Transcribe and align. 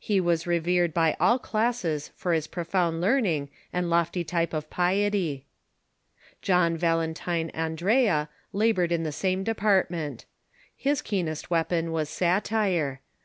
He 0.00 0.20
was 0.20 0.48
revered 0.48 0.92
by 0.92 1.16
all 1.20 1.38
classes 1.38 2.10
for 2.16 2.32
his 2.32 2.48
profound 2.48 3.00
learning 3.00 3.50
and 3.72 3.88
lofty 3.88 4.24
type 4.24 4.52
of 4.52 4.68
piety. 4.68 5.46
John 6.42 6.76
Valen 6.76 7.12
tine 7.14 7.50
Andrea 7.50 8.28
labored 8.52 8.90
in 8.90 9.04
the 9.04 9.12
same 9.12 9.44
department. 9.44 10.24
His 10.76 11.00
keenest 11.00 11.50
weapon 11.50 11.92
was 11.92 12.08
satire. 12.08 13.00